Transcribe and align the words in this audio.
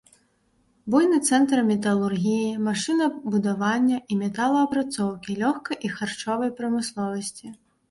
Буйны 0.93 1.17
цэнтр 1.27 1.57
металургіі, 1.71 2.47
машынабудавання 2.69 3.97
і 4.15 4.19
металаапрацоўкі, 4.23 5.39
лёгкай 5.45 5.77
і 5.85 5.95
харчовай 5.95 6.49
прамысловасці. 6.59 7.57